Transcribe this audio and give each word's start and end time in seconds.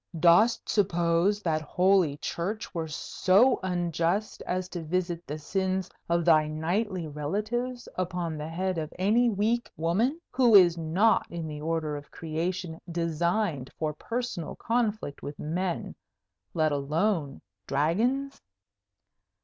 Dost 0.19 0.67
suppose 0.67 1.43
that 1.43 1.61
Holy 1.61 2.17
Church 2.17 2.73
were 2.73 2.87
so 2.87 3.59
unjust 3.61 4.41
as 4.47 4.67
to 4.69 4.81
visit 4.81 5.27
the 5.27 5.37
sins 5.37 5.91
of 6.09 6.25
thy 6.25 6.47
knightly 6.47 7.05
relatives 7.07 7.87
upon 7.97 8.35
the 8.35 8.47
head 8.47 8.79
of 8.79 8.91
any 8.97 9.29
weak 9.29 9.69
woman, 9.77 10.19
who 10.31 10.55
is 10.55 10.75
not 10.75 11.27
in 11.29 11.47
the 11.47 11.61
order 11.61 11.95
of 11.95 12.09
creation 12.09 12.81
designed 12.91 13.69
for 13.77 13.93
personal 13.93 14.55
conflict 14.55 15.21
with 15.21 15.37
men, 15.37 15.93
let 16.55 16.71
alone 16.71 17.39
dragons?" 17.67 18.41